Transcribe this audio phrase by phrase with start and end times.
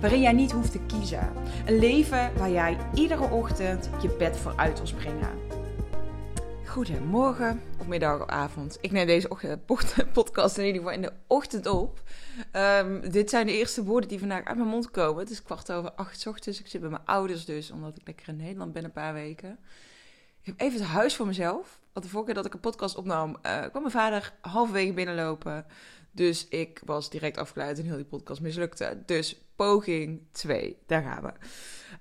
[0.00, 1.32] waarin jij niet hoeft te kiezen.
[1.66, 5.28] Een leven waar jij iedere ochtend je bed voor uit wil springen.
[6.66, 8.78] Goedemorgen, of middag of avond.
[8.80, 9.28] Ik neem deze
[10.12, 12.02] podcast in ieder geval in de ochtend op.
[12.52, 15.20] Um, dit zijn de eerste woorden die vandaag uit mijn mond komen.
[15.20, 16.60] Het is kwart over acht ochtends.
[16.60, 19.58] Ik zit bij mijn ouders dus, omdat ik lekker in Nederland ben een paar weken.
[20.40, 21.78] Ik heb even het huis voor mezelf.
[21.92, 25.66] Want de vorige keer dat ik een podcast opnam, uh, kwam mijn vader halverwege binnenlopen.
[26.18, 29.02] Dus ik was direct afgeleid en heel die podcast mislukte.
[29.06, 31.32] Dus poging 2, daar gaan we.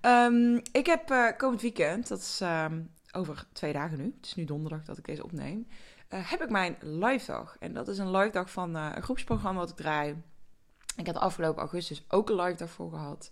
[0.10, 4.36] Um, ik heb uh, komend weekend, dat is um, over twee dagen nu, het is
[4.36, 5.68] nu donderdag dat ik deze opneem,
[6.14, 7.56] uh, heb ik mijn live dag.
[7.60, 10.16] En dat is een live dag van uh, een groepsprogramma wat ik draai.
[10.96, 13.30] Ik had afgelopen augustus ook een live dag voor gehad.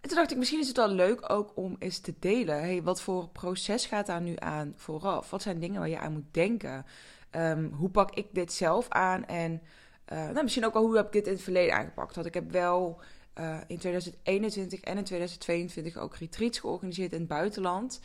[0.00, 2.60] En toen dacht ik, misschien is het wel leuk ook om eens te delen.
[2.60, 5.30] Hey, wat voor proces gaat daar nu aan vooraf?
[5.30, 6.86] Wat zijn dingen waar je aan moet denken?
[7.30, 9.24] Um, hoe pak ik dit zelf aan?
[9.24, 9.62] En
[10.12, 12.14] uh, nou, misschien ook al hoe heb ik dit in het verleden aangepakt.
[12.14, 13.00] Want ik heb wel
[13.38, 18.00] uh, in 2021 en in 2022 ook retreats georganiseerd in het buitenland.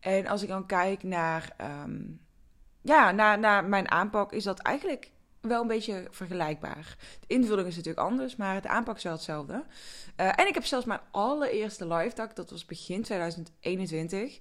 [0.00, 2.20] En als ik dan kijk naar, um,
[2.80, 6.96] ja, naar, naar mijn aanpak, is dat eigenlijk wel een beetje vergelijkbaar.
[7.20, 9.64] De invulling is natuurlijk anders, maar de aanpak is wel hetzelfde.
[10.20, 14.38] Uh, en ik heb zelfs mijn allereerste live dag, dat was begin 2021.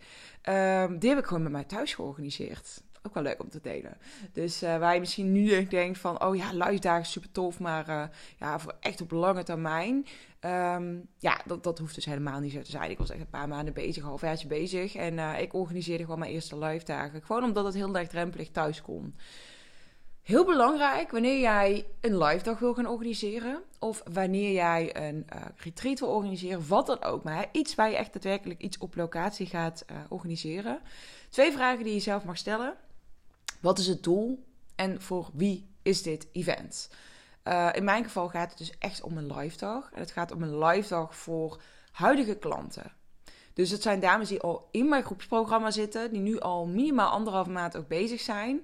[0.49, 3.97] Um, die heb ik gewoon bij mij thuis georganiseerd ook wel leuk om te delen.
[4.33, 7.89] Dus uh, waar je misschien nu denkt van, oh ja, live dagen super tof, maar
[7.89, 8.03] uh,
[8.39, 10.05] ja, voor echt op lange termijn.
[10.45, 12.89] Um, ja, dat, dat hoeft dus helemaal niet zo te zijn.
[12.89, 14.95] Ik was echt een paar maanden bezig, een halfjaartje bezig.
[14.95, 17.21] En uh, ik organiseerde gewoon mijn eerste live dagen.
[17.23, 19.15] Gewoon omdat het heel laagdrempelig thuis kon.
[20.21, 23.61] Heel belangrijk wanneer jij een live dag wil gaan organiseren.
[23.79, 25.25] Of wanneer jij een
[25.55, 26.67] retreat wil organiseren.
[26.67, 27.23] Wat dan ook.
[27.23, 30.79] Maar iets waar je echt daadwerkelijk iets op locatie gaat organiseren.
[31.29, 32.75] Twee vragen die je zelf mag stellen.
[33.61, 34.45] Wat is het doel
[34.75, 36.89] en voor wie is dit event?
[37.43, 39.91] Uh, in mijn geval gaat het dus echt om een live dag.
[39.91, 41.61] En het gaat om een live dag voor
[41.91, 42.91] huidige klanten.
[43.53, 47.49] Dus het zijn dames die al in mijn groepsprogramma zitten, die nu al minimaal anderhalve
[47.49, 48.63] maand ook bezig zijn.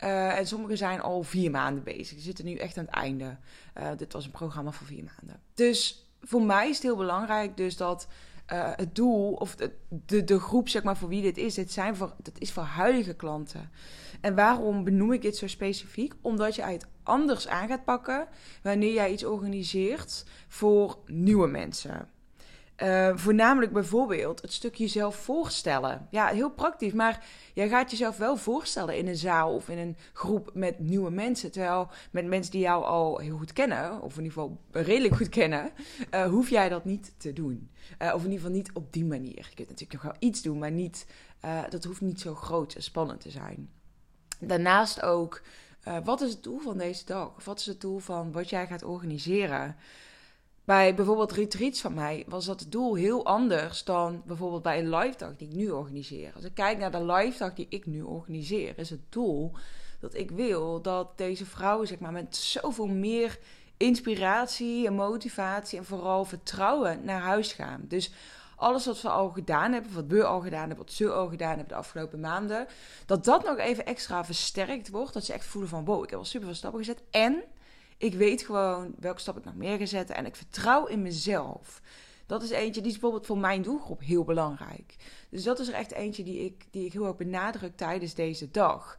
[0.00, 2.14] Uh, en sommigen zijn al vier maanden bezig.
[2.14, 3.36] Die zitten nu echt aan het einde.
[3.78, 5.42] Uh, dit was een programma voor vier maanden.
[5.54, 8.06] Dus voor mij is het heel belangrijk dus dat
[8.52, 11.72] uh, het doel of de, de, de, groep zeg maar voor wie dit is, dit
[11.72, 13.70] zijn voor, dat is voor huidige klanten.
[14.20, 16.14] En waarom benoem ik dit zo specifiek?
[16.20, 18.28] Omdat je het anders aan gaat pakken
[18.62, 22.08] wanneer jij iets organiseert voor nieuwe mensen.
[22.82, 26.06] Uh, voornamelijk bijvoorbeeld het stukje jezelf voorstellen.
[26.10, 29.96] Ja, heel praktisch, maar jij gaat jezelf wel voorstellen in een zaal of in een
[30.12, 31.52] groep met nieuwe mensen.
[31.52, 35.28] Terwijl met mensen die jou al heel goed kennen, of in ieder geval redelijk goed
[35.28, 35.70] kennen,
[36.14, 37.70] uh, hoef jij dat niet te doen.
[38.02, 39.46] Uh, of in ieder geval niet op die manier.
[39.48, 41.06] Je kunt natuurlijk nog wel iets doen, maar niet,
[41.68, 43.70] dat hoeft niet zo groot en spannend te zijn.
[44.38, 45.42] Daarnaast ook,
[46.04, 47.36] wat is het doel van deze dag?
[47.36, 49.76] Of wat is het doel van wat jij gaat organiseren?
[50.66, 55.16] Bij bijvoorbeeld retreats van mij was dat doel heel anders dan bijvoorbeeld bij een live
[55.16, 56.32] dag die ik nu organiseer.
[56.34, 59.52] Als ik kijk naar de live dag die ik nu organiseer, is het doel
[60.00, 63.38] dat ik wil dat deze vrouwen zeg maar, met zoveel meer
[63.76, 67.84] inspiratie en motivatie en vooral vertrouwen naar huis gaan.
[67.88, 68.12] Dus
[68.56, 71.48] alles wat we al gedaan hebben, wat we al gedaan hebben, wat ze al gedaan
[71.48, 72.66] hebben de afgelopen maanden,
[73.06, 75.12] dat dat nog even extra versterkt wordt.
[75.12, 77.02] Dat ze echt voelen van wow, ik heb al super veel stappen gezet.
[77.10, 77.42] En
[77.98, 81.80] ik weet gewoon welke stap ik nog meer ga zetten en ik vertrouw in mezelf.
[82.26, 84.96] Dat is eentje, die is bijvoorbeeld voor mijn doelgroep heel belangrijk.
[85.30, 88.50] Dus dat is er echt eentje die ik, die ik heel erg benadruk tijdens deze
[88.50, 88.98] dag.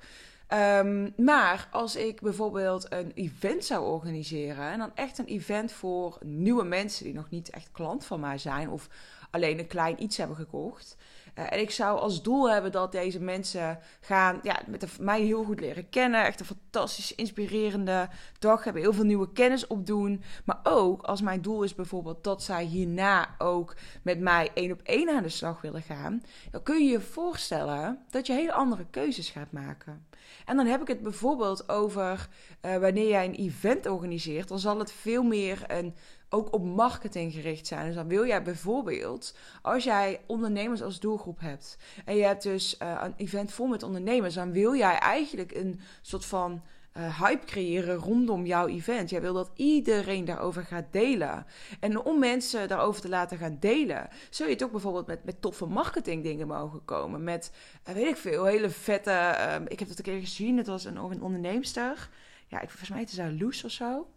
[0.54, 6.18] Um, maar als ik bijvoorbeeld een event zou organiseren, en dan echt een event voor
[6.26, 8.90] nieuwe mensen die nog niet echt klant van mij zijn, of
[9.30, 10.96] alleen een klein iets hebben gekocht.
[11.38, 15.44] Eh, en ik zou als doel hebben dat deze mensen gaan ja, met mij heel
[15.44, 16.26] goed leren kennen.
[16.26, 18.82] Echt een fantastisch, inspirerende dag hebben.
[18.82, 20.24] Heel veel nieuwe kennis opdoen.
[20.46, 24.82] Maar ook als mijn doel is bijvoorbeeld dat zij hierna ook met mij één op
[24.84, 26.24] één aan de slag willen gaan.
[26.52, 30.06] Dan kun je je voorstellen dat je hele andere keuzes gaat maken.
[30.46, 32.30] En dan heb ik het bijvoorbeeld over
[32.62, 34.48] uh, wanneer jij een event organiseert.
[34.48, 35.96] Dan zal het veel meer een
[36.30, 37.86] ook op marketing gericht zijn.
[37.86, 42.78] Dus dan wil jij bijvoorbeeld, als jij ondernemers als doelgroep hebt en je hebt dus
[42.82, 46.62] uh, een event vol met ondernemers, dan wil jij eigenlijk een soort van
[46.98, 49.10] uh, hype creëren rondom jouw event.
[49.10, 51.46] Jij wil dat iedereen daarover gaat delen.
[51.80, 55.66] En om mensen daarover te laten gaan delen, zul je toch bijvoorbeeld met, met toffe
[55.66, 57.24] marketing dingen mogen komen.
[57.24, 57.52] Met,
[57.90, 59.36] uh, weet ik veel, hele vette.
[59.68, 60.58] Ik heb dat een keer gezien.
[60.58, 62.10] Het was een, een onderneemster.
[62.48, 64.08] Ja, ik, volgens mij het is Loes of zo.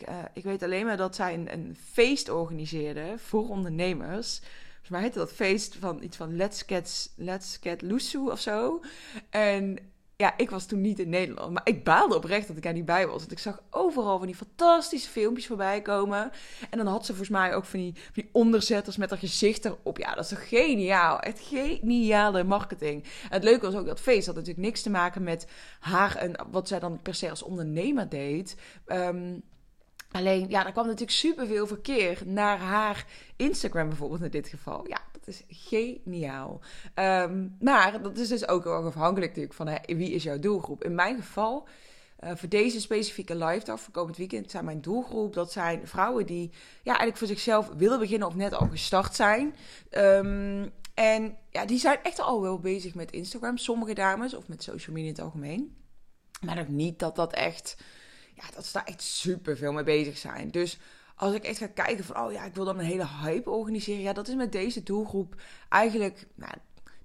[0.00, 4.38] Ik, uh, ik weet alleen maar dat zij een, feest organiseerde voor ondernemers.
[4.38, 8.80] Volgens mij heette dat feest van iets van Let's Get, Let's Get Lusu of zo.
[9.30, 9.78] En
[10.16, 11.52] ja, ik was toen niet in Nederland.
[11.52, 13.18] Maar ik baalde oprecht dat ik daar niet bij was.
[13.18, 16.30] Want ik zag overal van die fantastische filmpjes voorbij komen.
[16.70, 19.64] En dan had ze volgens mij ook van die, van die onderzetters met haar gezicht
[19.64, 19.98] erop.
[19.98, 21.20] Ja, dat is toch geniaal.
[21.20, 23.04] Echt geniale marketing.
[23.28, 25.46] Het leuke was ook dat feest had natuurlijk niks te maken met
[25.80, 28.56] haar en wat zij dan per se als ondernemer deed.
[28.86, 29.42] Um,
[30.16, 34.88] Alleen, ja, er kwam natuurlijk superveel verkeer naar haar Instagram bijvoorbeeld in dit geval.
[34.88, 36.60] Ja, dat is geniaal.
[36.94, 40.84] Um, maar dat is dus ook afhankelijk natuurlijk van wie is jouw doelgroep.
[40.84, 41.68] In mijn geval,
[42.24, 46.26] uh, voor deze specifieke live dag voor komend weekend, zijn mijn doelgroep, dat zijn vrouwen
[46.26, 46.50] die
[46.82, 49.54] ja, eigenlijk voor zichzelf willen beginnen of net al gestart zijn.
[49.90, 54.62] Um, en ja, die zijn echt al wel bezig met Instagram, sommige dames, of met
[54.62, 55.76] social media in het algemeen.
[56.40, 57.76] Maar ook niet dat dat echt
[58.36, 60.50] ja, dat ze daar echt super veel mee bezig zijn.
[60.50, 60.78] Dus
[61.14, 64.02] als ik echt ga kijken van, oh ja, ik wil dan een hele hype organiseren.
[64.02, 65.34] Ja, dat is met deze doelgroep
[65.68, 66.52] eigenlijk, nou,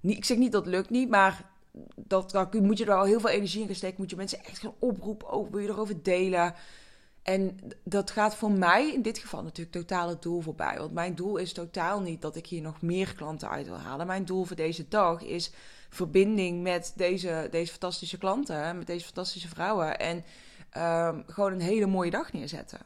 [0.00, 1.50] ik zeg niet dat lukt niet, maar
[1.96, 3.96] dat, dan moet je er al heel veel energie in gaan steken.
[3.98, 6.54] Moet je mensen echt gaan oproepen, oh, wil je erover delen?
[7.22, 10.78] En dat gaat voor mij in dit geval natuurlijk totaal het doel voorbij.
[10.78, 14.06] Want mijn doel is totaal niet dat ik hier nog meer klanten uit wil halen.
[14.06, 15.52] Mijn doel voor deze dag is
[15.88, 19.98] verbinding met deze, deze fantastische klanten, met deze fantastische vrouwen.
[19.98, 20.24] En
[20.76, 22.78] um, gewoon een hele mooie dag neerzetten.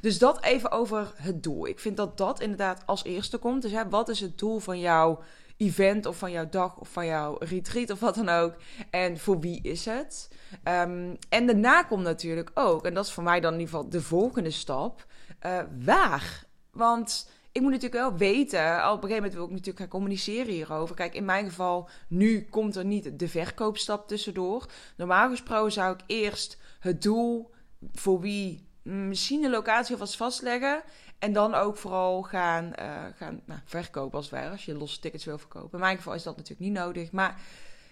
[0.00, 1.66] Dus dat even over het doel.
[1.66, 3.62] Ik vind dat dat inderdaad als eerste komt.
[3.62, 5.22] Dus hè, wat is het doel van jouw
[5.56, 8.54] event of van jouw dag of van jouw retreat of wat dan ook?
[8.90, 10.28] En voor wie is het?
[10.64, 13.90] Um, en daarna komt natuurlijk ook, en dat is voor mij dan in ieder geval
[13.90, 15.06] de volgende stap,
[15.46, 16.44] uh, waar?
[16.70, 19.88] Want ik moet natuurlijk wel weten, al op een gegeven moment wil ik natuurlijk gaan
[19.88, 20.94] communiceren hierover.
[20.94, 24.66] Kijk, in mijn geval, nu komt er niet de verkoopstap tussendoor.
[24.96, 27.50] Normaal gesproken zou ik eerst het doel
[27.92, 30.82] voor wie misschien een locatie alvast vastleggen.
[31.18, 34.50] En dan ook vooral gaan, uh, gaan nou, verkopen als het ware.
[34.50, 35.72] Als je losse tickets wil verkopen.
[35.72, 37.12] In mijn geval is dat natuurlijk niet nodig.
[37.12, 37.40] Maar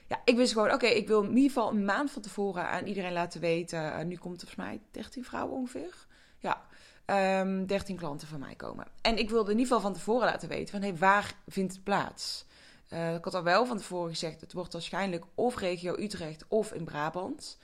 [0.09, 2.87] ja, ik wist gewoon, oké, ik wil in ieder geval een maand van tevoren aan
[2.87, 3.79] iedereen laten weten.
[3.79, 6.07] Uh, nu komt er volgens mij 13 vrouwen ongeveer.
[6.39, 6.67] Ja,
[7.07, 8.87] um, ehm, 13 klanten van mij komen.
[9.01, 11.85] En ik wilde in ieder geval van tevoren laten weten van, hey, waar vindt het
[11.85, 12.47] plaats?
[12.93, 16.73] Uh, ik had al wel van tevoren gezegd, het wordt waarschijnlijk of regio Utrecht of
[16.73, 17.59] in Brabant.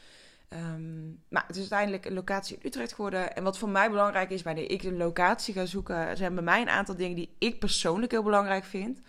[0.52, 3.36] Um, maar het is uiteindelijk een locatie in Utrecht geworden.
[3.36, 6.60] En wat voor mij belangrijk is, wanneer ik een locatie ga zoeken, zijn bij mij
[6.60, 9.00] een aantal dingen die ik persoonlijk heel belangrijk vind.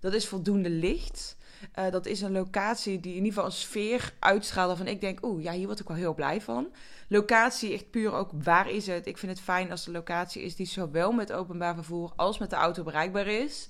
[0.00, 1.36] Dat is voldoende licht.
[1.78, 5.24] Uh, dat is een locatie die in ieder geval een sfeer uitstraalt waarvan ik denk,
[5.24, 6.72] oeh, ja, hier word ik wel heel blij van.
[7.08, 9.06] Locatie, echt puur ook, waar is het?
[9.06, 12.50] Ik vind het fijn als de locatie is die zowel met openbaar vervoer als met
[12.50, 13.68] de auto bereikbaar is.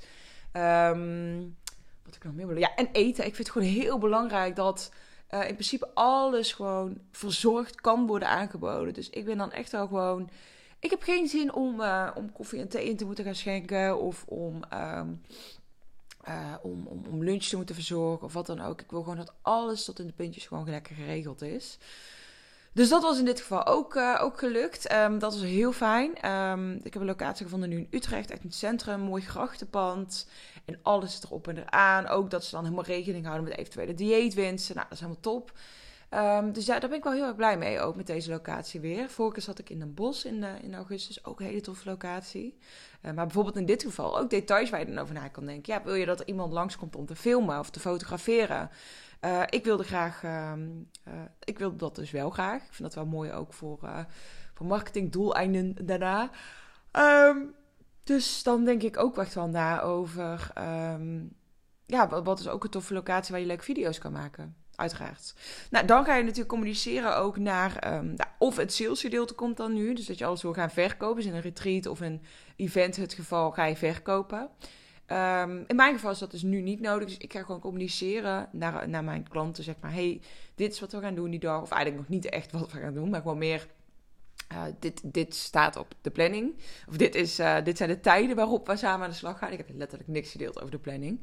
[0.53, 1.57] Um,
[2.05, 2.59] wat ik nog meer wil.
[2.59, 3.27] Ja, en eten.
[3.27, 4.93] Ik vind het gewoon heel belangrijk dat
[5.31, 8.95] uh, in principe alles gewoon verzorgd kan worden aangeboden.
[8.95, 10.31] Dus ik ben dan echt wel gewoon.
[10.79, 14.01] Ik heb geen zin om, uh, om koffie en thee in te moeten gaan schenken.
[14.01, 15.21] Of om, um,
[16.29, 18.27] uh, om, om, om, lunch te moeten verzorgen.
[18.27, 18.81] Of wat dan ook.
[18.81, 21.79] Ik wil gewoon dat alles tot in de puntjes gewoon lekker geregeld is.
[22.73, 24.93] Dus dat was in dit geval ook, uh, ook gelukt.
[24.93, 26.31] Um, dat was heel fijn.
[26.31, 30.29] Um, ik heb een locatie gevonden nu in Utrecht, echt in het centrum, mooi grachtenpand.
[30.65, 32.07] En alles erop en eraan.
[32.07, 34.75] Ook dat ze dan helemaal rekening houden met eventuele dieetwensen.
[34.75, 35.53] Nou, dat is helemaal top.
[36.15, 38.81] Um, dus ja, daar ben ik wel heel erg blij mee, ook met deze locatie
[38.81, 39.11] weer.
[39.11, 41.89] Vorige keer zat ik in een bos in, uh, in augustus, ook een hele toffe
[41.89, 42.59] locatie.
[43.03, 45.73] Uh, maar bijvoorbeeld in dit geval ook details waar je dan over na kan denken.
[45.73, 48.71] Ja, wil je dat er iemand langskomt om te filmen of te fotograferen?
[49.21, 50.53] Uh, ik wilde graag, uh,
[51.45, 52.63] ik wilde dat dus wel graag.
[52.63, 53.79] Ik vind dat wel mooi ook voor,
[54.55, 56.31] voor marketingdoeleinden daarna.
[56.93, 57.55] Um,
[58.05, 60.53] dus dan denk ik ook echt wel na over,
[61.87, 65.35] ja, wat, wat is ook een toffe locatie waar je leuke video's kan maken uiteraard.
[65.71, 69.95] Nou, dan ga je natuurlijk communiceren ook naar nou, of het salesgedeelte komt dan nu.
[69.95, 71.17] Dus dat je alles wil gaan verkopen.
[71.17, 72.23] Dus in een retreat of een
[72.57, 74.51] event het geval ga je verkopen.
[75.11, 77.09] Ehm, in mijn geval is dat dus nu niet nodig.
[77.09, 79.65] Dus ik ga gewoon communiceren naar, naar mijn klanten.
[79.65, 80.21] Zeg maar, hey,
[80.55, 81.63] dit is wat we gaan doen die dag.
[81.63, 83.67] Of eigenlijk nog niet echt wat we gaan doen, maar gewoon meer...
[84.53, 86.55] Uh, dit, dit staat op de planning.
[86.89, 89.53] Of dit, is, uh, dit zijn de tijden waarop we samen aan de slag gaan.
[89.53, 91.21] Ik heb letterlijk niks gedeeld over de planning.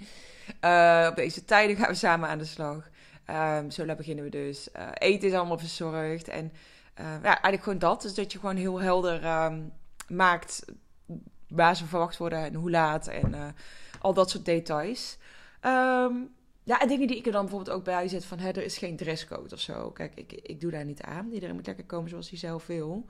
[0.66, 2.90] Uh, op deze tijden gaan we samen aan de slag.
[3.31, 4.69] Um, zo beginnen we dus.
[4.93, 6.27] eten is allemaal verzorgd.
[6.27, 6.51] En
[6.96, 8.01] ja, eigenlijk gewoon dat.
[8.01, 9.72] Dus dat je gewoon heel helder um,
[10.07, 10.65] maakt
[11.48, 13.48] waar ze verwacht worden en hoe laat en uh,
[14.01, 15.17] al dat soort details.
[15.65, 18.77] Um, ja, en dingen die ik er dan bijvoorbeeld ook bij zet van, er is
[18.77, 19.91] geen dresscode of zo.
[19.91, 21.31] Kijk, ik, ik doe daar niet aan.
[21.31, 23.05] Iedereen moet lekker komen zoals hij zelf wil.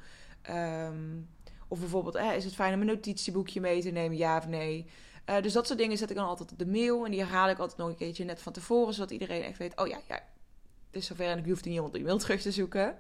[1.68, 4.86] Of bijvoorbeeld, eh, is het fijn om een notitieboekje mee te nemen, ja of nee?
[5.30, 7.06] Uh, dus dat soort dingen zet ik dan altijd op de mail.
[7.06, 9.80] En die herhaal ik altijd nog een keertje net van tevoren, zodat iedereen echt weet,
[9.80, 12.52] oh ja, ja, het is zover en ik hoef niet iemand de mail terug te
[12.52, 12.96] zoeken.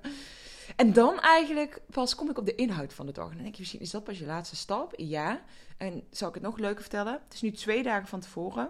[0.75, 3.29] En dan eigenlijk pas kom ik op de inhoud van de dag.
[3.29, 4.93] En dan denk je misschien, is dat pas je laatste stap?
[4.96, 5.41] Ja.
[5.77, 7.13] En zal ik het nog leuker vertellen?
[7.13, 8.69] Het is nu twee dagen van tevoren.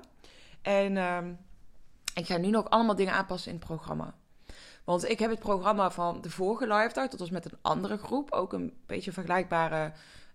[0.61, 1.17] En uh,
[2.13, 4.15] ik ga nu nog allemaal dingen aanpassen in het programma.
[4.83, 7.97] Want ik heb het programma van de vorige live dag, dat was met een andere
[7.97, 8.31] groep.
[8.31, 9.91] Ook een beetje een vergelijkbare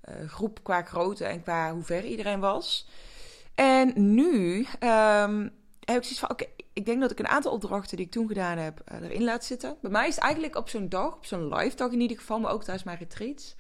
[0.09, 2.89] uh, groep qua grootte en qua hoe ver iedereen was.
[3.55, 7.97] En nu um, heb ik zoiets van, oké, ik denk dat ik een aantal opdrachten
[7.97, 9.77] die ik toen gedaan heb uh, erin laat zitten.
[9.81, 12.53] Bij mij is eigenlijk op zo'n dag, op zo'n live dag in ieder geval, maar
[12.53, 13.55] ook tijdens mijn retreats,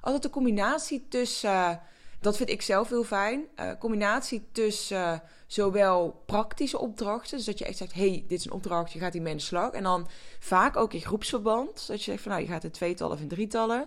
[0.00, 1.74] altijd de combinatie tussen, uh,
[2.20, 7.64] dat vind ik zelf heel fijn, uh, combinatie tussen zowel praktische opdrachten, dus dat je
[7.64, 9.70] echt zegt, hey, dit is een opdracht, je gaat in de slag.
[9.70, 10.08] En dan
[10.38, 13.28] vaak ook in groepsverband, dat je zegt van, nou, je gaat in tweetallen of in
[13.28, 13.86] drietallen.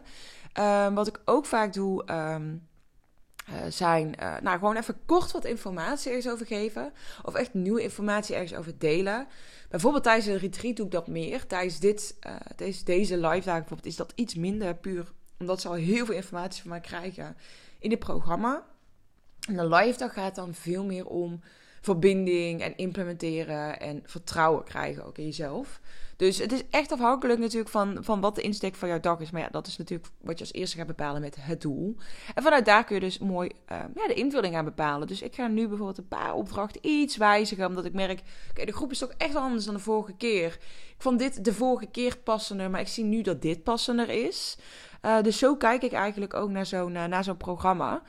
[0.54, 2.12] Ehm, wat ik ook vaak doe...
[2.12, 2.70] Um,
[3.50, 6.94] uh, zijn, uh, nou gewoon even kort wat informatie ergens over geven.
[7.24, 9.28] Of echt nieuwe informatie ergens over delen.
[9.70, 11.48] Bijvoorbeeld tijdens een retreat doe ik dat meer.
[11.48, 15.12] Tijdens dit, uh, deze, deze live dagen bijvoorbeeld is dat iets minder puur.
[15.40, 17.38] Omdat ze al heel veel informatie van mij krijgen
[17.80, 18.66] in het programma.
[19.48, 21.42] En de live dag gaat dan veel meer om
[21.82, 25.82] verbinding en implementeren en vertrouwen krijgen ook in jezelf.
[26.22, 29.32] Dus het is echt afhankelijk natuurlijk van, van wat de insteek van jouw dag is.
[29.32, 31.96] Maar ja, dat is natuurlijk wat je als eerste gaat bepalen met het doel.
[32.36, 35.08] En vanuit daar kun je dus mooi uh, ja, de invulling aan bepalen.
[35.08, 37.66] Dus ik ga nu bijvoorbeeld een paar opdrachten iets wijzigen.
[37.66, 40.58] Omdat ik merk, oké, de groep is toch echt anders dan de vorige keer.
[40.96, 44.58] Ik vond dit de vorige keer passender, maar ik zie nu dat dit passender is.
[45.06, 48.02] Uh, dus zo kijk ik eigenlijk ook naar zo'n uh, naar zo'n programma.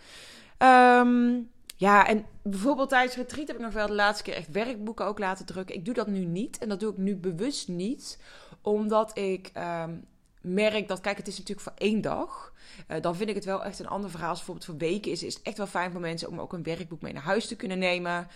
[0.59, 1.51] Um,
[1.83, 5.19] ja, en bijvoorbeeld tijdens retreat heb ik nog wel de laatste keer echt werkboeken ook
[5.19, 5.75] laten drukken.
[5.75, 8.19] Ik doe dat nu niet en dat doe ik nu bewust niet,
[8.61, 10.05] omdat ik um,
[10.41, 12.53] merk dat, kijk, het is natuurlijk voor één dag.
[12.89, 14.29] Uh, dan vind ik het wel echt een ander verhaal.
[14.29, 16.63] Als bijvoorbeeld voor weken is, is het echt wel fijn voor mensen om ook een
[16.63, 18.29] werkboek mee naar huis te kunnen nemen.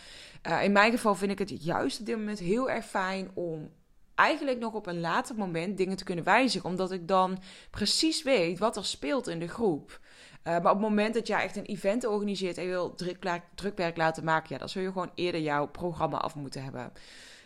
[0.47, 3.71] Uh, in mijn geval vind ik het juist op dit moment heel erg fijn om
[4.15, 6.69] eigenlijk nog op een later moment dingen te kunnen wijzigen.
[6.69, 7.39] Omdat ik dan
[7.71, 10.01] precies weet wat er speelt in de groep.
[10.47, 13.41] Uh, maar op het moment dat jij echt een event organiseert en je wil druk,
[13.55, 16.93] drukwerk laten maken, ja, dan zul je gewoon eerder jouw programma af moeten hebben.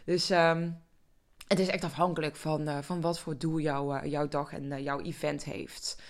[0.05, 0.83] Dus um,
[1.47, 4.83] het is echt afhankelijk van, uh, van wat voor doel jouw, uh, jouw dag en
[4.83, 6.03] jouw event heeft.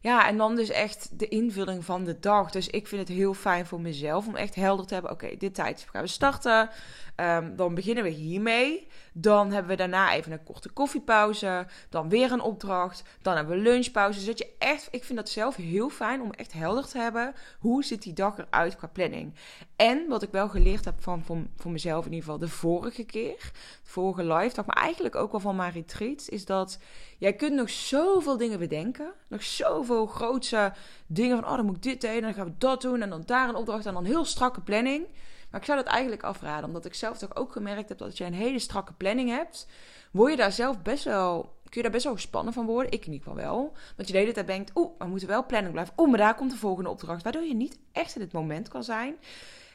[0.00, 2.50] Ja, en dan dus echt de invulling van de dag.
[2.50, 5.12] Dus ik vind het heel fijn voor mezelf om echt helder te hebben.
[5.12, 6.70] Oké, dit tijd gaan we starten.
[7.20, 8.86] Um, dan beginnen we hiermee.
[9.12, 11.66] Dan hebben we daarna even een korte koffiepauze.
[11.88, 13.02] Dan weer een opdracht.
[13.22, 14.26] Dan hebben we lunchpauze.
[14.26, 17.34] Dat je echt, ik vind dat zelf heel fijn om echt helder te hebben.
[17.58, 19.34] Hoe ziet die dag eruit qua planning?
[19.76, 23.04] En wat ik wel geleerd heb van, van, voor mezelf in ieder geval de vorige
[23.04, 23.50] keer.
[23.82, 24.66] De vorige live dag.
[24.66, 26.28] Maar eigenlijk ook wel van mijn retreats.
[26.28, 26.78] Is dat
[27.18, 29.12] jij kunt nog zoveel dingen bedenken.
[29.28, 30.72] Nog zoveel grootse
[31.06, 32.10] dingen van, oh dan moet ik dit doen.
[32.10, 33.02] En dan gaan we dat doen.
[33.02, 33.86] En dan daar een opdracht.
[33.86, 35.06] En dan heel strakke planning.
[35.50, 38.18] Maar ik zou dat eigenlijk afraden, omdat ik zelf toch ook gemerkt heb dat als
[38.18, 39.66] je een hele strakke planning hebt,
[40.10, 42.92] word je daar zelf best wel, kun je daar best wel gespannen van worden.
[42.92, 43.72] Ik in ieder geval wel.
[43.96, 45.94] Want je de hele tijd denkt, oeh, we moeten wel planning blijven.
[45.96, 47.22] Oeh, maar daar komt de volgende opdracht.
[47.22, 49.16] Waardoor je niet echt in het moment kan zijn.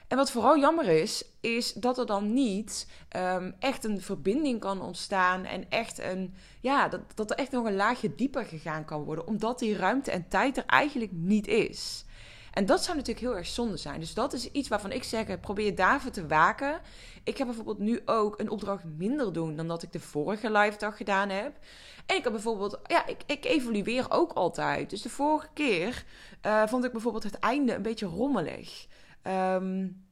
[0.08, 2.88] En wat vooral jammer is, is dat er dan niet
[3.18, 5.46] um, echt een verbinding kan ontstaan.
[5.46, 9.28] En echt een, ja, dat, dat er echt nog een laagje dieper gegaan kan worden.
[9.28, 12.06] Omdat die ruimte en tijd er eigenlijk niet is.
[12.52, 14.00] En dat zou natuurlijk heel erg zonde zijn.
[14.00, 16.82] Dus dat is iets waarvan ik zeg, probeer daarvoor te waken.
[17.24, 20.78] Ik heb bijvoorbeeld nu ook een opdracht minder doen dan dat ik de vorige live
[20.78, 21.58] dag gedaan heb.
[22.06, 24.90] En ik heb bijvoorbeeld, ja, ik, ik evalueer ook altijd.
[24.90, 26.06] Dus de vorige keer
[26.46, 28.88] uh, vond ik bijvoorbeeld het einde een beetje rommelig.
[29.24, 30.06] Um,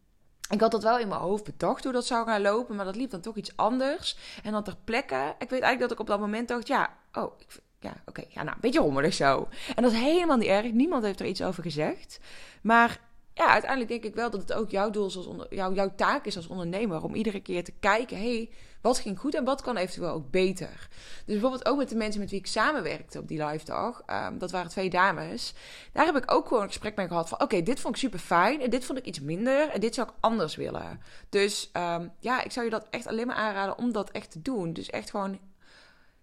[0.50, 2.96] ik had dat wel in mijn hoofd bedacht hoe dat zou gaan lopen, maar dat
[2.96, 4.17] liep dan toch iets anders.
[4.43, 7.34] En dan ter plekke, ik weet eigenlijk dat ik op dat moment dacht, ja, oh,
[7.39, 9.48] ik, ja, oké, ja, nou, een beetje rommelig zo.
[9.75, 10.71] En dat is helemaal niet erg.
[10.71, 12.19] Niemand heeft er iets over gezegd.
[12.62, 13.00] Maar
[13.39, 15.95] ja, uiteindelijk denk ik wel dat het ook jouw doel is als onder, jouw, jouw
[15.95, 18.50] taak is als ondernemer om iedere keer te kijken, hey,
[18.81, 20.88] wat ging goed en wat kan eventueel ook beter.
[21.25, 24.38] Dus bijvoorbeeld ook met de mensen met wie ik samenwerkte op die live dag, ehm,
[24.38, 25.53] dat waren twee dames,
[25.93, 28.19] daar heb ik ook gewoon een gesprek mee gehad van, oké, dit vond ik super
[28.19, 31.01] fijn en dit vond ik iets minder en dit zou ik anders willen.
[31.29, 34.41] Dus ehm, ja, ik zou je dat echt alleen maar aanraden om dat echt te
[34.41, 34.74] doen.
[34.74, 35.39] Dus echt gewoon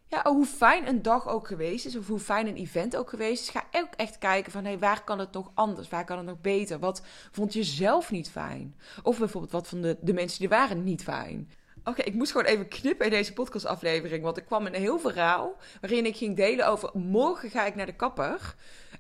[0.09, 3.43] ja, hoe fijn een dag ook geweest is, of hoe fijn een event ook geweest
[3.43, 5.89] is, ga ook echt kijken van hey, waar kan het nog anders?
[5.89, 6.79] Waar kan het nog beter?
[6.79, 8.77] Wat vond je zelf niet fijn?
[9.03, 11.51] Of bijvoorbeeld, wat vonden de mensen die waren niet fijn?
[11.85, 15.57] Oké, ik moest gewoon even knippen in deze podcastaflevering, want ik kwam een heel verhaal
[15.81, 18.55] waarin ik ging delen over morgen ga ik naar de kapper.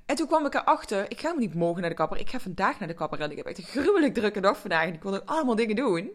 [0.06, 2.78] En toen kwam ik erachter, ik ga niet morgen naar de kapper, ik ga vandaag
[2.78, 5.14] naar de kapper en ik heb echt een gruwelijk drukke dag vandaag en ik wil
[5.14, 6.10] ook allemaal dingen doen.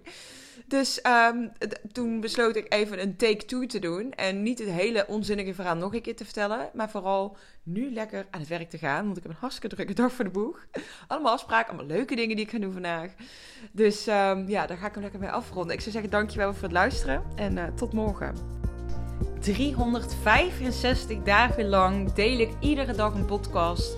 [0.65, 1.47] Dus ehm,
[1.91, 4.13] toen besloot ik even een take-two te doen.
[4.13, 6.69] En niet het hele onzinnige verhaal nog een keer te vertellen.
[6.73, 9.05] Maar vooral nu lekker aan het werk te gaan.
[9.05, 10.65] Want ik heb een hartstikke drukke dag voor de boeg.
[11.07, 13.11] Allemaal afspraken, allemaal leuke dingen die ik ga doen vandaag.
[13.71, 15.73] Dus um, ja, daar ga ik hem lekker mee afronden.
[15.73, 17.23] Ik zou zeggen dankjewel voor het luisteren.
[17.35, 18.35] En uh, tot morgen.
[19.39, 23.97] 365 dagen lang deel ik iedere dag een podcast.